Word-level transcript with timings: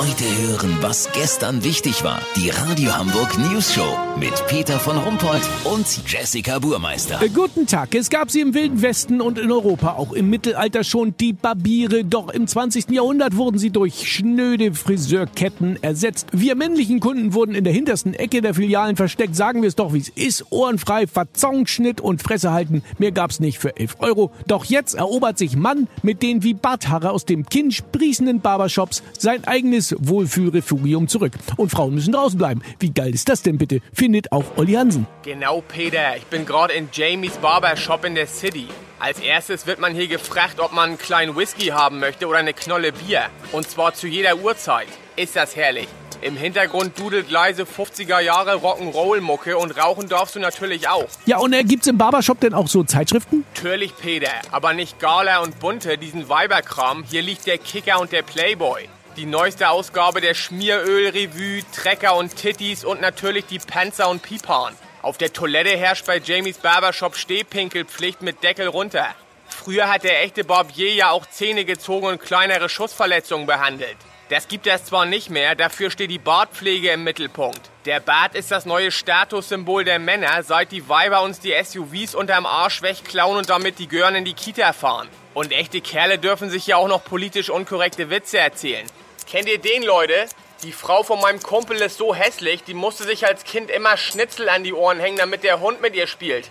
Heute 0.00 0.24
hören, 0.24 0.78
was 0.80 1.10
gestern 1.12 1.62
wichtig 1.62 2.02
war. 2.04 2.22
Die 2.34 2.48
Radio 2.48 2.96
Hamburg 2.96 3.36
News 3.36 3.74
Show 3.74 3.98
mit 4.18 4.32
Peter 4.46 4.78
von 4.78 4.96
Rumpold 4.96 5.42
und 5.64 5.86
Jessica 6.06 6.58
Burmeister. 6.58 7.20
Äh, 7.20 7.28
Guten 7.28 7.66
Tag. 7.66 7.94
Es 7.94 8.08
gab 8.08 8.30
sie 8.30 8.40
im 8.40 8.54
Wilden 8.54 8.80
Westen 8.80 9.20
und 9.20 9.38
in 9.38 9.52
Europa, 9.52 9.96
auch 9.96 10.14
im 10.14 10.30
Mittelalter 10.30 10.84
schon, 10.84 11.14
die 11.20 11.34
Barbiere. 11.34 12.02
Doch 12.02 12.30
im 12.30 12.46
20. 12.46 12.88
Jahrhundert 12.88 13.36
wurden 13.36 13.58
sie 13.58 13.68
durch 13.68 14.10
schnöde 14.10 14.72
Friseurketten 14.72 15.82
ersetzt. 15.82 16.28
Wir 16.32 16.54
männlichen 16.54 17.00
Kunden 17.00 17.34
wurden 17.34 17.54
in 17.54 17.64
der 17.64 17.74
hintersten 17.74 18.14
Ecke 18.14 18.40
der 18.40 18.54
Filialen 18.54 18.96
versteckt. 18.96 19.36
Sagen 19.36 19.60
wir 19.60 19.68
es 19.68 19.76
doch, 19.76 19.92
wie 19.92 19.98
es 19.98 20.08
ist. 20.08 20.46
Ohrenfrei, 20.48 21.08
Verzongschnitt 21.08 22.00
und 22.00 22.22
Fresse 22.22 22.52
halten. 22.52 22.82
Mehr 22.96 23.12
gab's 23.12 23.38
nicht 23.38 23.58
für 23.58 23.76
11 23.76 23.96
Euro. 23.98 24.32
Doch 24.46 24.64
jetzt 24.64 24.94
erobert 24.94 25.36
sich 25.36 25.56
Mann 25.56 25.88
mit 26.02 26.22
den 26.22 26.42
wie 26.42 26.54
Barthaare 26.54 27.10
aus 27.10 27.26
dem 27.26 27.44
Kinn 27.44 27.70
sprießenden 27.70 28.40
Barbershops 28.40 29.02
sein 29.18 29.44
eigenes 29.44 29.89
Wohlfühlrefugium 29.98 31.08
zurück. 31.08 31.32
Und 31.56 31.70
Frauen 31.70 31.94
müssen 31.94 32.12
draußen 32.12 32.38
bleiben. 32.38 32.62
Wie 32.78 32.90
geil 32.90 33.14
ist 33.14 33.28
das 33.28 33.42
denn 33.42 33.58
bitte? 33.58 33.80
Findet 33.92 34.32
auch 34.32 34.44
Olli 34.56 34.74
Hansen. 34.74 35.06
Genau, 35.22 35.62
Peter. 35.66 36.16
Ich 36.16 36.26
bin 36.26 36.46
gerade 36.46 36.74
in 36.74 36.88
Jamies 36.92 37.36
Barbershop 37.38 38.04
in 38.04 38.14
der 38.14 38.26
City. 38.26 38.68
Als 38.98 39.18
erstes 39.18 39.66
wird 39.66 39.80
man 39.80 39.94
hier 39.94 40.08
gefragt, 40.08 40.60
ob 40.60 40.72
man 40.72 40.90
einen 40.90 40.98
kleinen 40.98 41.36
Whisky 41.36 41.66
haben 41.66 42.00
möchte 42.00 42.26
oder 42.26 42.38
eine 42.38 42.52
Knolle 42.52 42.92
Bier. 42.92 43.22
Und 43.52 43.68
zwar 43.68 43.94
zu 43.94 44.06
jeder 44.06 44.36
Uhrzeit. 44.38 44.88
Ist 45.16 45.36
das 45.36 45.56
herrlich. 45.56 45.88
Im 46.22 46.36
Hintergrund 46.36 46.98
dudelt 46.98 47.30
leise 47.30 47.62
50er 47.62 48.20
Jahre 48.20 48.56
Rock'n'Roll-Mucke 48.56 49.56
und 49.56 49.70
rauchen 49.78 50.08
darfst 50.08 50.36
du 50.36 50.40
natürlich 50.40 50.86
auch. 50.86 51.08
Ja, 51.24 51.38
und 51.38 51.54
äh, 51.54 51.64
gibt's 51.64 51.86
im 51.86 51.96
Barbershop 51.96 52.40
denn 52.40 52.52
auch 52.52 52.68
so 52.68 52.84
Zeitschriften? 52.84 53.46
Natürlich, 53.54 53.96
Peter, 53.96 54.30
aber 54.50 54.74
nicht 54.74 55.00
Gala 55.00 55.38
und 55.38 55.58
Bunte, 55.60 55.96
diesen 55.96 56.28
Weiberkram. 56.28 57.04
Hier 57.08 57.22
liegt 57.22 57.46
der 57.46 57.56
Kicker 57.56 58.00
und 58.00 58.12
der 58.12 58.22
Playboy. 58.22 58.86
Die 59.20 59.26
neueste 59.26 59.68
Ausgabe 59.68 60.22
der 60.22 60.32
Schmieröl-Revue, 60.32 61.62
Trecker 61.76 62.16
und 62.16 62.34
Titties 62.36 62.86
und 62.86 63.02
natürlich 63.02 63.44
die 63.44 63.58
Panzer 63.58 64.08
und 64.08 64.22
Pipan. 64.22 64.74
Auf 65.02 65.18
der 65.18 65.30
Toilette 65.30 65.76
herrscht 65.76 66.06
bei 66.06 66.16
Jamies 66.16 66.56
Barbershop 66.56 67.14
Stehpinkelpflicht 67.16 68.22
mit 68.22 68.42
Deckel 68.42 68.68
runter. 68.68 69.14
Früher 69.46 69.92
hat 69.92 70.04
der 70.04 70.22
echte 70.22 70.42
Barbier 70.42 70.94
ja 70.94 71.10
auch 71.10 71.26
Zähne 71.26 71.66
gezogen 71.66 72.06
und 72.06 72.22
kleinere 72.22 72.70
Schussverletzungen 72.70 73.46
behandelt. 73.46 73.98
Das 74.30 74.48
gibt 74.48 74.66
es 74.66 74.86
zwar 74.86 75.04
nicht 75.04 75.28
mehr, 75.28 75.54
dafür 75.54 75.90
steht 75.90 76.10
die 76.10 76.18
Bartpflege 76.18 76.88
im 76.88 77.04
Mittelpunkt. 77.04 77.60
Der 77.84 78.00
Bart 78.00 78.34
ist 78.34 78.50
das 78.50 78.64
neue 78.64 78.90
Statussymbol 78.90 79.84
der 79.84 79.98
Männer, 79.98 80.42
seit 80.44 80.72
die 80.72 80.88
Weiber 80.88 81.20
uns 81.20 81.40
die 81.40 81.52
SUVs 81.62 82.14
unterm 82.14 82.46
Arsch 82.46 82.80
wegklauen 82.80 83.36
und 83.36 83.50
damit 83.50 83.80
die 83.80 83.88
Gören 83.88 84.14
in 84.14 84.24
die 84.24 84.32
Kita 84.32 84.72
fahren. 84.72 85.08
Und 85.34 85.52
echte 85.52 85.82
Kerle 85.82 86.18
dürfen 86.18 86.48
sich 86.48 86.66
ja 86.66 86.76
auch 86.76 86.88
noch 86.88 87.04
politisch 87.04 87.50
unkorrekte 87.50 88.08
Witze 88.08 88.38
erzählen. 88.38 88.86
Kennt 89.26 89.48
ihr 89.48 89.58
den, 89.58 89.82
Leute? 89.82 90.26
Die 90.62 90.72
Frau 90.72 91.02
von 91.02 91.20
meinem 91.20 91.42
Kumpel 91.42 91.80
ist 91.80 91.96
so 91.96 92.14
hässlich, 92.14 92.62
die 92.64 92.74
musste 92.74 93.04
sich 93.04 93.26
als 93.26 93.44
Kind 93.44 93.70
immer 93.70 93.96
Schnitzel 93.96 94.48
an 94.50 94.62
die 94.62 94.74
Ohren 94.74 95.00
hängen, 95.00 95.16
damit 95.16 95.42
der 95.42 95.60
Hund 95.60 95.80
mit 95.80 95.94
ihr 95.94 96.06
spielt. 96.06 96.50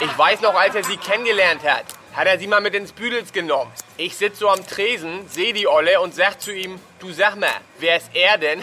ich 0.00 0.18
weiß 0.18 0.40
noch, 0.40 0.54
als 0.54 0.76
er 0.76 0.84
sie 0.84 0.96
kennengelernt 0.96 1.64
hat, 1.64 1.84
hat 2.14 2.28
er 2.28 2.38
sie 2.38 2.46
mal 2.46 2.60
mit 2.60 2.74
ins 2.74 2.92
Büdels 2.92 3.32
genommen. 3.32 3.72
Ich 3.96 4.16
sitz 4.16 4.38
so 4.38 4.48
am 4.48 4.64
Tresen, 4.64 5.28
seh 5.28 5.52
die 5.52 5.66
Olle 5.66 6.00
und 6.00 6.14
sag 6.14 6.40
zu 6.40 6.52
ihm, 6.52 6.78
du 7.00 7.12
sag 7.12 7.34
mal, 7.34 7.50
wer 7.78 7.96
ist 7.96 8.10
er 8.14 8.38
denn? 8.38 8.62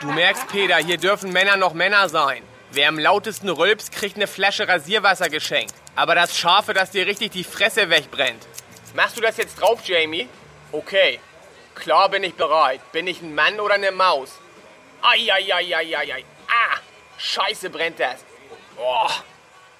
du 0.00 0.08
merkst, 0.08 0.48
Peter, 0.48 0.78
hier 0.78 0.98
dürfen 0.98 1.32
Männer 1.32 1.56
noch 1.56 1.74
Männer 1.74 2.08
sein. 2.08 2.42
Wer 2.72 2.88
am 2.88 2.98
lautesten 2.98 3.48
rülpst, 3.48 3.92
kriegt 3.92 4.16
eine 4.16 4.26
Flasche 4.26 4.66
Rasierwasser 4.66 5.28
geschenkt. 5.28 5.74
Aber 5.94 6.14
das 6.16 6.36
Scharfe, 6.36 6.74
das 6.74 6.90
dir 6.90 7.06
richtig 7.06 7.30
die 7.32 7.44
Fresse 7.44 7.88
wegbrennt. 7.88 8.46
Machst 8.94 9.16
du 9.16 9.20
das 9.20 9.36
jetzt 9.36 9.60
drauf, 9.60 9.80
Jamie? 9.84 10.28
Okay. 10.72 11.20
Klar 11.74 12.08
bin 12.10 12.24
ich 12.24 12.34
bereit. 12.34 12.80
Bin 12.92 13.06
ich 13.06 13.22
ein 13.22 13.34
Mann 13.34 13.60
oder 13.60 13.74
eine 13.74 13.92
Maus? 13.92 14.30
Eieieiei. 15.02 16.24
Ah, 16.48 16.78
scheiße 17.16 17.70
brennt 17.70 18.00
das. 18.00 18.16
Oh. 18.76 19.08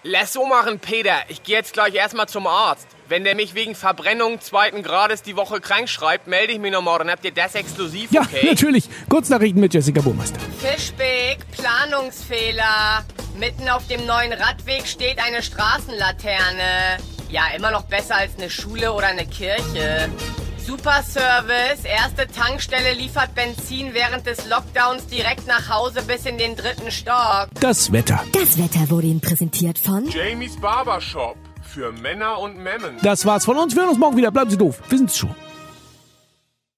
Lass 0.02 0.32
so 0.32 0.46
machen, 0.46 0.78
Peter. 0.78 1.22
Ich 1.28 1.42
gehe 1.42 1.56
jetzt 1.56 1.74
gleich 1.74 1.94
erstmal 1.94 2.26
zum 2.28 2.46
Arzt. 2.46 2.86
Wenn 3.08 3.24
der 3.24 3.34
mich 3.34 3.54
wegen 3.54 3.74
Verbrennung 3.74 4.40
zweiten 4.40 4.82
Grades 4.82 5.22
die 5.22 5.36
Woche 5.36 5.60
krank 5.60 5.88
schreibt, 5.90 6.26
melde 6.26 6.52
ich 6.54 6.58
mich 6.58 6.72
noch 6.72 6.80
morgen. 6.80 7.10
Habt 7.10 7.24
ihr 7.24 7.32
das 7.32 7.54
exklusiv, 7.54 8.10
Ja, 8.12 8.22
okay? 8.22 8.46
natürlich. 8.46 8.84
Kurznachrichten 9.10 9.60
mit 9.60 9.74
Jessica 9.74 10.00
Burmeister. 10.00 10.38
Fischbeck, 10.60 11.38
Planungsfehler. 11.50 13.04
Mitten 13.36 13.68
auf 13.68 13.86
dem 13.88 14.06
neuen 14.06 14.32
Radweg 14.32 14.86
steht 14.86 15.18
eine 15.18 15.42
Straßenlaterne. 15.42 16.98
Ja, 17.30 17.42
immer 17.56 17.70
noch 17.70 17.82
besser 17.82 18.16
als 18.16 18.32
eine 18.36 18.50
Schule 18.50 18.92
oder 18.92 19.06
eine 19.06 19.26
Kirche. 19.26 20.08
Super 20.58 21.02
Service. 21.02 21.84
Erste 21.84 22.26
Tankstelle 22.26 22.92
liefert 22.94 23.34
Benzin 23.34 23.94
während 23.94 24.26
des 24.26 24.48
Lockdowns 24.48 25.06
direkt 25.06 25.46
nach 25.46 25.68
Hause 25.68 26.02
bis 26.02 26.26
in 26.26 26.38
den 26.38 26.56
dritten 26.56 26.90
Stock. 26.90 27.48
Das 27.60 27.92
Wetter. 27.92 28.20
Das 28.32 28.58
Wetter 28.58 28.90
wurde 28.90 29.06
Ihnen 29.06 29.20
präsentiert 29.20 29.78
von 29.78 30.08
Jamies 30.08 30.60
Barbershop. 30.60 31.36
Für 31.62 31.92
Männer 31.92 32.38
und 32.40 32.58
Memmen. 32.58 32.96
Das 33.02 33.24
war's 33.26 33.44
von 33.44 33.56
uns. 33.56 33.74
Wir 33.74 33.82
hören 33.82 33.90
uns 33.90 33.98
morgen 33.98 34.16
wieder. 34.16 34.32
Bleiben 34.32 34.50
Sie 34.50 34.58
doof. 34.58 34.80
Wir 34.88 34.98
sind's 34.98 35.16
schon. 35.16 35.34